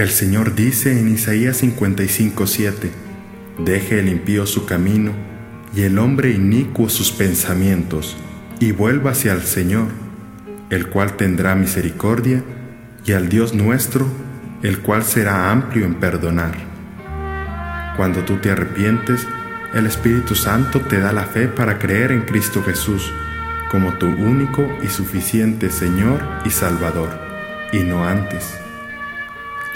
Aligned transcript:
El 0.00 0.08
Señor 0.08 0.54
dice 0.54 0.98
en 0.98 1.08
Isaías 1.08 1.62
55:7, 1.62 2.90
Deje 3.58 4.00
el 4.00 4.08
impío 4.08 4.46
su 4.46 4.64
camino 4.64 5.12
y 5.76 5.82
el 5.82 5.98
hombre 5.98 6.30
inicuo 6.30 6.88
sus 6.88 7.12
pensamientos, 7.12 8.16
y 8.60 8.72
vuelva 8.72 9.10
hacia 9.10 9.34
el 9.34 9.42
Señor, 9.42 9.88
el 10.70 10.86
cual 10.86 11.18
tendrá 11.18 11.54
misericordia, 11.54 12.42
y 13.04 13.12
al 13.12 13.28
Dios 13.28 13.52
nuestro, 13.52 14.06
el 14.62 14.78
cual 14.78 15.02
será 15.02 15.50
amplio 15.50 15.84
en 15.84 15.96
perdonar. 15.96 16.54
Cuando 17.98 18.24
tú 18.24 18.38
te 18.38 18.50
arrepientes, 18.50 19.26
el 19.74 19.84
Espíritu 19.84 20.34
Santo 20.34 20.80
te 20.80 20.98
da 20.98 21.12
la 21.12 21.24
fe 21.24 21.46
para 21.46 21.78
creer 21.78 22.10
en 22.10 22.22
Cristo 22.22 22.62
Jesús 22.62 23.12
como 23.70 23.92
tu 23.98 24.06
único 24.06 24.66
y 24.82 24.88
suficiente 24.88 25.68
Señor 25.68 26.22
y 26.46 26.50
Salvador, 26.50 27.10
y 27.70 27.80
no 27.80 28.08
antes. 28.08 28.60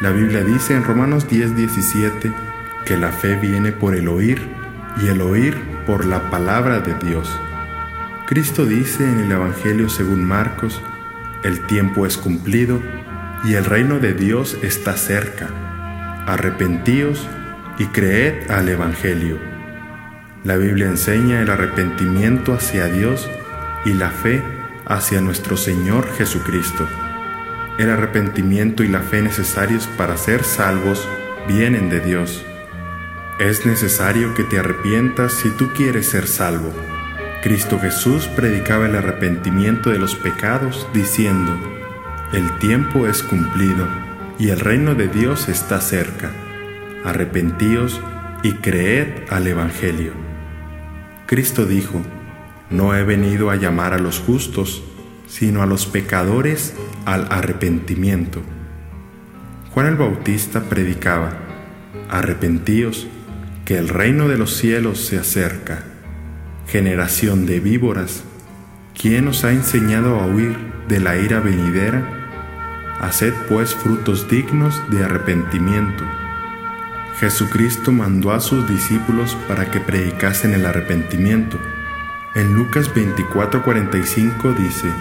La 0.01 0.11
Biblia 0.11 0.43
dice 0.43 0.75
en 0.75 0.83
Romanos 0.83 1.29
10:17 1.29 2.35
que 2.85 2.97
la 2.97 3.13
fe 3.13 3.37
viene 3.37 3.71
por 3.71 3.95
el 3.95 4.09
oír 4.09 4.43
y 5.01 5.07
el 5.07 5.21
oír 5.21 5.57
por 5.87 6.05
la 6.05 6.31
palabra 6.31 6.81
de 6.81 6.95
Dios. 6.95 7.31
Cristo 8.27 8.67
dice 8.67 9.05
en 9.05 9.21
el 9.21 9.31
Evangelio 9.31 9.89
según 9.89 10.25
Marcos, 10.25 10.83
el 11.45 11.65
tiempo 11.67 12.07
es 12.07 12.17
cumplido 12.17 12.83
y 13.45 13.55
el 13.55 13.65
reino 13.65 14.01
de 14.01 14.15
Dios 14.15 14.59
está 14.63 14.97
cerca. 14.97 15.47
Arrepentíos 16.27 17.29
y 17.79 17.87
creed 17.87 18.51
al 18.51 18.69
Evangelio. 18.69 19.39
La 20.43 20.57
Biblia 20.57 20.87
enseña 20.87 21.41
el 21.41 21.51
arrepentimiento 21.51 22.53
hacia 22.53 22.87
Dios 22.87 23.31
y 23.85 23.93
la 23.93 24.11
fe 24.11 24.43
hacia 24.87 25.21
nuestro 25.21 25.57
Señor 25.57 26.11
Jesucristo. 26.17 26.89
El 27.77 27.91
arrepentimiento 27.91 28.85
y 28.85 28.89
la 28.89 29.01
fe 29.01 29.21
necesarios 29.21 29.89
para 29.97 30.17
ser 30.17 30.45
salvos 30.45 31.09
vienen 31.49 31.91
de 31.91 31.99
Dios. 31.99 32.45
Es 33.41 33.67
necesario 33.67 34.33
que 34.35 34.45
te 34.45 34.61
arrepientas 34.61 35.33
si 35.33 35.51
tú 35.51 35.69
quieres 35.77 36.07
ser 36.07 36.29
salvo. 36.29 36.73
Cristo 37.43 37.81
Jesús 37.81 38.29
predicaba 38.29 38.87
el 38.87 38.95
arrepentimiento 38.95 39.91
de 39.91 39.99
los 39.99 40.15
pecados 40.15 40.87
diciendo, 40.95 41.53
el 42.33 42.59
tiempo 42.59 43.09
es 43.09 43.25
cumplido 43.25 43.89
y 44.39 44.51
el 44.51 44.61
reino 44.61 44.95
de 44.95 45.09
Dios 45.09 45.49
está 45.49 45.81
cerca. 45.81 46.31
Arrepentíos 47.05 48.01
y 48.45 48.53
creed 48.53 49.09
al 49.31 49.49
Evangelio. 49.49 50.13
Cristo 51.27 51.67
dijo, 51.67 52.01
no 52.71 52.95
he 52.95 53.03
venido 53.03 53.51
a 53.51 53.57
llamar 53.57 53.95
a 53.95 53.99
los 53.99 54.21
justos, 54.21 54.85
sino 55.27 55.61
a 55.63 55.67
los 55.67 55.87
pecadores 55.87 56.75
al 57.05 57.27
arrepentimiento. 57.31 58.43
Juan 59.73 59.87
el 59.87 59.97
Bautista 59.97 60.61
predicaba, 60.63 61.33
arrepentíos, 62.09 63.09
que 63.65 63.79
el 63.79 63.89
reino 63.89 64.29
de 64.29 64.39
los 64.39 64.55
cielos 64.55 65.01
se 65.05 65.19
acerca. 65.19 65.85
Generación 66.69 67.47
de 67.47 67.61
víboras, 67.61 68.25
¿quién 69.01 69.29
os 69.29 69.45
ha 69.45 69.53
enseñado 69.53 70.21
a 70.21 70.27
huir 70.27 70.57
de 70.89 71.01
la 71.01 71.17
ira 71.17 71.41
venidera? 71.41 72.03
Haced 73.01 73.35
pues 73.49 73.75
frutos 73.75 74.29
dignos 74.29 74.81
de 74.91 75.05
arrepentimiento. 75.05 76.05
Jesucristo 77.19 77.93
mandó 77.93 78.33
a 78.33 78.41
sus 78.41 78.69
discípulos 78.69 79.37
para 79.49 79.71
que 79.71 79.81
predicasen 79.81 80.53
el 80.53 80.67
arrepentimiento. 80.67 81.59
En 82.35 82.55
Lucas 82.55 82.93
24:45 82.95 84.55
dice, 84.57 84.93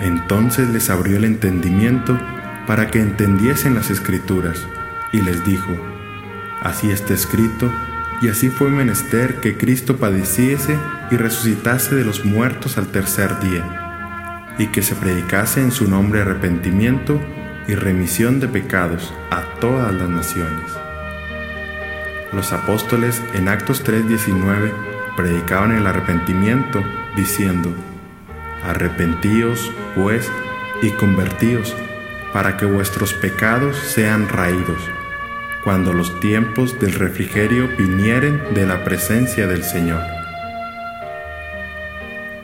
entonces 0.00 0.68
les 0.68 0.90
abrió 0.90 1.16
el 1.16 1.24
entendimiento 1.24 2.18
para 2.66 2.90
que 2.90 3.00
entendiesen 3.00 3.74
las 3.74 3.90
escrituras, 3.90 4.66
y 5.12 5.20
les 5.20 5.44
dijo, 5.44 5.70
Así 6.62 6.90
está 6.90 7.14
escrito, 7.14 7.70
y 8.20 8.28
así 8.28 8.48
fue 8.48 8.70
menester 8.70 9.40
que 9.40 9.56
Cristo 9.56 9.96
padeciese 9.96 10.78
y 11.10 11.16
resucitase 11.16 11.94
de 11.94 12.04
los 12.04 12.24
muertos 12.24 12.78
al 12.78 12.88
tercer 12.88 13.38
día, 13.40 14.54
y 14.58 14.68
que 14.68 14.82
se 14.82 14.94
predicase 14.94 15.60
en 15.60 15.70
su 15.70 15.88
nombre 15.88 16.22
arrepentimiento 16.22 17.20
y 17.68 17.74
remisión 17.74 18.40
de 18.40 18.48
pecados 18.48 19.12
a 19.30 19.42
todas 19.60 19.94
las 19.94 20.08
naciones. 20.08 20.72
Los 22.32 22.52
apóstoles 22.52 23.22
en 23.34 23.48
Actos 23.48 23.82
3:19 23.84 24.72
predicaban 25.16 25.72
el 25.72 25.86
arrepentimiento, 25.86 26.82
diciendo, 27.16 27.72
Arrepentíos, 28.66 29.72
pues, 29.94 30.30
y 30.82 30.90
convertíos, 30.90 31.74
para 32.32 32.56
que 32.56 32.66
vuestros 32.66 33.14
pecados 33.14 33.76
sean 33.76 34.28
raídos, 34.28 34.80
cuando 35.62 35.92
los 35.92 36.18
tiempos 36.20 36.78
del 36.80 36.94
refrigerio 36.94 37.68
vinieren 37.78 38.42
de 38.54 38.66
la 38.66 38.84
presencia 38.84 39.46
del 39.46 39.62
Señor. 39.62 40.02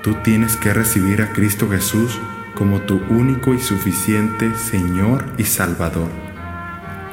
Tú 0.03 0.15
tienes 0.23 0.57
que 0.57 0.73
recibir 0.73 1.23
a 1.23 1.33
Cristo 1.33 1.69
Jesús 1.69 2.21
como 2.55 2.81
tu 2.83 3.03
único 3.09 3.55
y 3.55 3.59
suficiente 3.59 4.55
Señor 4.55 5.25
y 5.39 5.45
Salvador. 5.45 6.09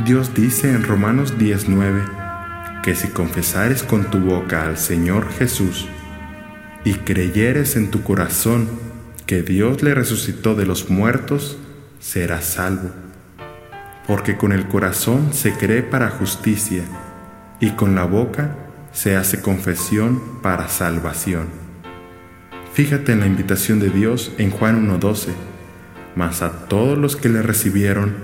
Dios 0.06 0.34
dice 0.34 0.72
en 0.72 0.84
Romanos 0.84 1.38
19 1.38 2.03
que 2.84 2.96
si 2.96 3.09
confesares 3.09 3.84
con 3.84 4.06
tu 4.06 4.20
boca 4.20 4.64
al 4.64 4.78
Señor 4.78 5.30
Jesús 5.31 5.88
y 6.84 6.94
creyeres 6.94 7.76
en 7.76 7.91
tu 7.91 8.03
corazón 8.03 8.70
que 9.29 9.44
Dios 9.44 9.84
le 9.84 9.94
resucitó 9.94 10.56
de 10.56 10.66
los 10.66 10.90
muertos, 10.90 11.56
será 12.00 12.41
salvo. 12.41 12.90
Porque 14.07 14.38
con 14.38 14.51
el 14.51 14.67
corazón 14.67 15.34
se 15.34 15.53
cree 15.53 15.84
para 15.84 16.09
justicia 16.09 16.81
y 17.59 17.73
con 17.73 17.94
la 17.94 18.06
boca 18.06 18.56
se 18.91 19.16
hace 19.16 19.40
confesión 19.40 20.19
para 20.41 20.67
salvación. 20.67 21.45
Fíjate 22.73 23.12
en 23.12 23.19
la 23.19 23.28
invitación 23.28 23.79
de 23.79 23.91
Dios 23.91 24.31
en 24.40 24.50
Juan 24.50 24.90
1.12, 24.90 25.28
mas 26.16 26.41
a 26.41 26.66
todos 26.67 26.97
los 26.97 27.16
que 27.16 27.29
le 27.29 27.44
recibieron 27.44 28.16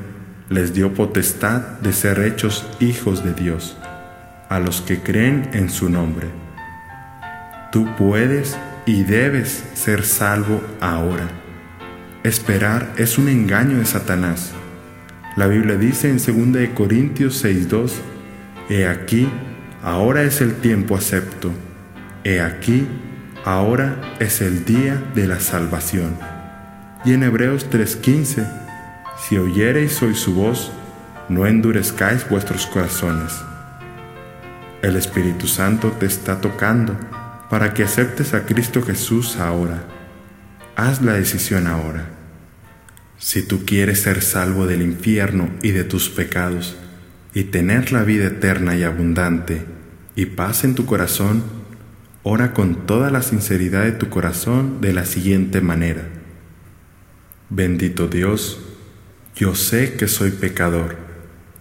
les 0.49 0.73
dio 0.73 0.95
potestad 0.95 1.61
de 1.81 1.93
ser 1.93 2.17
hechos 2.17 2.67
hijos 2.79 3.23
de 3.23 3.35
Dios, 3.35 3.77
a 4.49 4.59
los 4.59 4.81
que 4.81 5.01
creen 5.01 5.51
en 5.53 5.69
su 5.69 5.87
nombre. 5.87 6.29
Tú 7.71 7.87
puedes 7.95 8.57
y 8.85 9.03
debes 9.03 9.63
ser 9.73 10.03
salvo 10.03 10.61
ahora. 10.79 11.27
Esperar 12.23 12.93
es 12.97 13.17
un 13.17 13.27
engaño 13.27 13.77
de 13.77 13.85
Satanás. 13.85 14.53
La 15.35 15.47
Biblia 15.47 15.75
dice 15.75 16.09
en 16.09 16.17
2 16.17 16.69
Corintios 16.73 17.43
6:2, 17.43 17.93
He 18.69 18.87
aquí, 18.87 19.27
ahora 19.83 20.23
es 20.23 20.41
el 20.41 20.55
tiempo 20.55 20.95
acepto. 20.95 21.51
He 22.23 22.41
aquí, 22.41 22.87
ahora 23.43 24.15
es 24.19 24.41
el 24.41 24.65
día 24.65 25.01
de 25.13 25.27
la 25.27 25.39
salvación. 25.39 26.17
Y 27.03 27.13
en 27.13 27.23
Hebreos 27.23 27.69
3:15, 27.69 28.47
Si 29.17 29.37
oyereis 29.37 30.01
hoy 30.01 30.15
su 30.15 30.33
voz, 30.33 30.71
no 31.29 31.45
endurezcáis 31.45 32.27
vuestros 32.29 32.67
corazones. 32.67 33.33
El 34.81 34.95
Espíritu 34.95 35.47
Santo 35.47 35.91
te 35.91 36.05
está 36.05 36.41
tocando 36.41 36.95
para 37.49 37.73
que 37.73 37.83
aceptes 37.83 38.33
a 38.33 38.45
Cristo 38.45 38.81
Jesús 38.81 39.37
ahora. 39.37 39.83
Haz 40.75 41.01
la 41.01 41.13
decisión 41.13 41.67
ahora. 41.67 42.09
Si 43.17 43.43
tú 43.43 43.65
quieres 43.65 44.01
ser 44.01 44.21
salvo 44.21 44.67
del 44.67 44.81
infierno 44.81 45.49
y 45.61 45.71
de 45.71 45.83
tus 45.83 46.09
pecados, 46.09 46.75
y 47.33 47.45
tener 47.45 47.91
la 47.91 48.03
vida 48.03 48.27
eterna 48.27 48.75
y 48.75 48.83
abundante, 48.83 49.65
y 50.15 50.25
paz 50.27 50.63
en 50.63 50.75
tu 50.75 50.85
corazón, 50.85 51.43
ora 52.23 52.53
con 52.53 52.85
toda 52.85 53.11
la 53.11 53.21
sinceridad 53.21 53.83
de 53.83 53.91
tu 53.91 54.09
corazón 54.09 54.81
de 54.81 54.93
la 54.93 55.05
siguiente 55.05 55.61
manera. 55.61 56.07
Bendito 57.49 58.07
Dios, 58.07 58.59
yo 59.35 59.53
sé 59.53 59.93
que 59.95 60.07
soy 60.07 60.31
pecador 60.31 60.97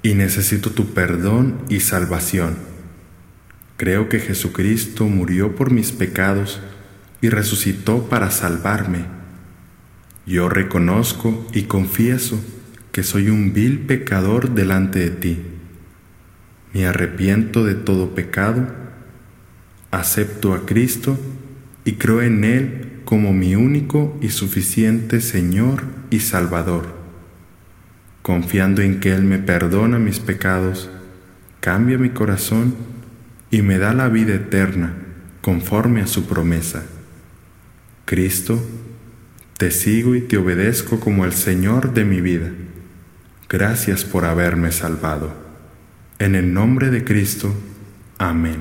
y 0.03 0.14
necesito 0.14 0.70
tu 0.70 0.94
perdón 0.94 1.59
y 1.69 1.81
salvación 1.81 2.74
Creo 3.76 4.09
que 4.09 4.21
Jesucristo 4.21 5.06
murió 5.06 5.56
por 5.56 5.73
mis 5.73 5.91
pecados 5.91 6.61
y 7.21 7.29
resucitó 7.29 8.09
para 8.09 8.31
salvarme. 8.31 9.06
Yo 10.26 10.49
reconozco 10.49 11.47
y 11.53 11.62
confieso 11.62 12.41
que 12.93 13.03
soy 13.03 13.29
un 13.29 13.53
vil 13.53 13.81
pecador 13.81 14.50
delante 14.50 15.00
de 15.00 15.11
ti. 15.11 15.43
Me 16.73 16.87
arrepiento 16.87 17.65
de 17.65 17.75
todo 17.75 18.15
pecado, 18.15 18.69
acepto 19.91 20.55
a 20.55 20.65
Cristo 20.65 21.19
y 21.85 21.93
creo 21.94 22.23
en 22.23 22.44
Él 22.44 23.00
como 23.05 23.32
mi 23.32 23.56
único 23.56 24.17
y 24.21 24.29
suficiente 24.29 25.21
Señor 25.21 25.82
y 26.11 26.21
Salvador. 26.21 26.94
Confiando 28.23 28.81
en 28.82 29.00
que 29.00 29.12
Él 29.12 29.23
me 29.23 29.38
perdona 29.38 29.99
mis 29.99 30.21
pecados, 30.21 30.88
cambia 31.61 31.99
mi 31.99 32.11
corazón 32.11 32.75
y 33.55 33.62
me 33.62 33.79
da 33.79 33.95
la 33.95 34.09
vida 34.09 34.35
eterna 34.35 34.95
conforme 35.41 36.01
a 36.01 36.09
su 36.09 36.27
promesa. 36.27 36.83
Cristo, 38.05 38.61
te 39.56 39.71
sigo 39.71 40.17
y 40.17 40.23
te 40.23 40.39
obedezco 40.39 40.99
como 40.99 41.25
el 41.25 41.33
Señor 41.33 41.95
de 41.95 42.05
mi 42.05 42.21
vida. 42.21 42.51
Gracias 43.49 44.05
por 44.05 44.25
haberme 44.25 44.73
salvado. 44.73 45.33
En 46.19 46.35
el 46.35 46.53
nombre 46.53 46.91
de 46.91 47.05
Cristo. 47.05 47.55
Amén. 48.19 48.59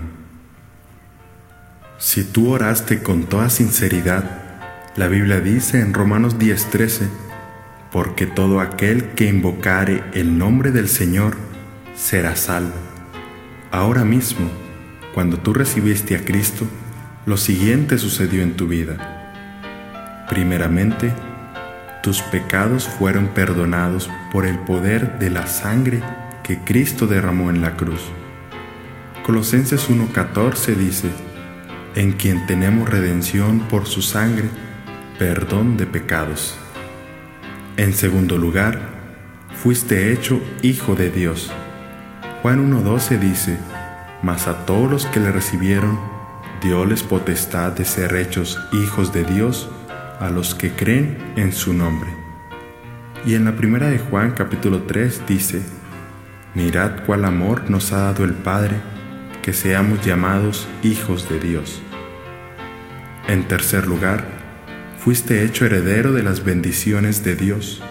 Si 1.97 2.23
tú 2.23 2.51
oraste 2.51 3.01
con 3.01 3.23
toda 3.23 3.49
sinceridad, 3.49 4.61
la 4.95 5.07
Biblia 5.07 5.39
dice 5.39 5.79
en 5.79 5.95
Romanos 5.95 6.37
10:13, 6.37 7.07
porque 7.91 8.27
todo 8.27 8.59
aquel 8.59 9.05
que 9.15 9.25
invocare 9.25 10.03
el 10.13 10.37
nombre 10.37 10.69
del 10.69 10.87
Señor 10.87 11.35
será 11.95 12.35
salvo. 12.35 12.77
Ahora 13.71 14.05
mismo, 14.05 14.62
cuando 15.13 15.37
tú 15.37 15.53
recibiste 15.53 16.15
a 16.15 16.25
Cristo, 16.25 16.65
lo 17.25 17.37
siguiente 17.37 17.97
sucedió 17.97 18.41
en 18.41 18.55
tu 18.55 18.67
vida. 18.67 20.25
Primeramente, 20.29 21.13
tus 22.01 22.21
pecados 22.21 22.87
fueron 22.87 23.27
perdonados 23.27 24.09
por 24.31 24.45
el 24.45 24.57
poder 24.59 25.19
de 25.19 25.29
la 25.29 25.47
sangre 25.47 26.01
que 26.43 26.59
Cristo 26.59 27.07
derramó 27.07 27.49
en 27.49 27.61
la 27.61 27.77
cruz. 27.77 28.01
Colosenses 29.23 29.89
1.14 29.89 30.75
dice, 30.75 31.09
en 31.95 32.13
quien 32.13 32.45
tenemos 32.45 32.89
redención 32.89 33.59
por 33.61 33.85
su 33.85 34.01
sangre, 34.01 34.49
perdón 35.19 35.77
de 35.77 35.85
pecados. 35.85 36.57
En 37.77 37.93
segundo 37.93 38.37
lugar, 38.37 38.79
fuiste 39.61 40.11
hecho 40.11 40.41
hijo 40.61 40.95
de 40.95 41.09
Dios. 41.09 41.51
Juan 42.41 42.69
1.12 42.69 43.19
dice, 43.19 43.57
mas 44.23 44.47
a 44.47 44.65
todos 44.65 44.89
los 44.89 45.05
que 45.05 45.19
le 45.19 45.31
recibieron, 45.31 45.99
dioles 46.63 47.03
potestad 47.03 47.73
de 47.73 47.83
ser 47.83 48.15
hechos 48.15 48.57
hijos 48.71 49.13
de 49.13 49.25
Dios, 49.25 49.69
a 50.19 50.29
los 50.29 50.55
que 50.55 50.71
creen 50.71 51.17
en 51.35 51.51
su 51.51 51.73
nombre. 51.73 52.09
Y 53.25 53.35
en 53.35 53.43
la 53.43 53.55
primera 53.55 53.87
de 53.87 53.99
Juan 53.99 54.31
capítulo 54.31 54.83
3 54.83 55.23
dice, 55.27 55.61
Mirad 56.55 57.03
cuál 57.05 57.25
amor 57.25 57.69
nos 57.69 57.91
ha 57.91 57.97
dado 57.97 58.23
el 58.23 58.33
Padre, 58.33 58.77
que 59.41 59.51
seamos 59.51 60.05
llamados 60.05 60.67
hijos 60.83 61.27
de 61.27 61.39
Dios. 61.39 61.81
En 63.27 63.47
tercer 63.47 63.87
lugar, 63.87 64.23
fuiste 64.97 65.43
hecho 65.43 65.65
heredero 65.65 66.13
de 66.13 66.23
las 66.23 66.45
bendiciones 66.45 67.25
de 67.25 67.35
Dios. 67.35 67.81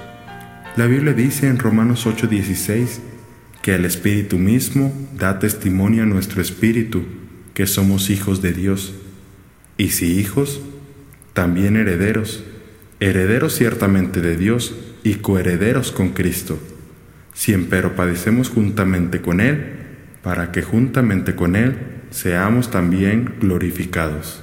La 0.77 0.87
Biblia 0.87 1.13
dice 1.13 1.49
en 1.49 1.59
Romanos 1.59 2.07
8:16 2.07 3.12
que 3.63 3.77
el 3.77 3.85
Espíritu 3.85 4.39
mismo 4.39 4.93
da 5.17 5.39
testimonio 5.39 6.03
a 6.03 6.07
nuestro 6.07 6.43
espíritu 6.43 7.05
que 7.55 7.67
somos 7.67 8.11
hijos 8.11 8.43
de 8.43 8.53
Dios. 8.53 8.93
Y 9.77 9.91
si 9.91 10.19
hijos, 10.19 10.61
también 11.33 11.77
herederos, 11.77 12.43
herederos 12.99 13.55
ciertamente 13.55 14.21
de 14.21 14.37
Dios 14.37 14.75
y 15.05 15.15
coherederos 15.15 15.93
con 15.93 16.11
Cristo, 16.11 16.59
si 17.35 17.53
empero 17.53 17.95
padecemos 17.95 18.51
juntamente 18.51 19.23
con 19.23 19.41
Él, 19.41 19.65
para 20.23 20.53
que 20.53 20.63
juntamente 20.63 21.35
con 21.35 21.57
Él 21.57 21.77
seamos 22.11 22.71
también 22.71 23.37
glorificados. 23.41 24.43